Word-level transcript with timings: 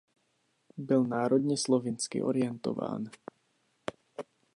Byl 0.77 1.03
národně 1.03 1.57
slovinsky 1.57 2.23
orientován. 2.23 3.09